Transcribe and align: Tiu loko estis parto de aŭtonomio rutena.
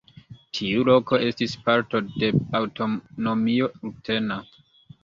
Tiu 0.59 0.85
loko 0.87 1.19
estis 1.27 1.53
parto 1.67 2.01
de 2.15 2.31
aŭtonomio 2.61 3.71
rutena. 3.85 4.43